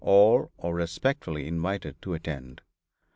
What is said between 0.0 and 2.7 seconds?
All are respectfully invited to attend."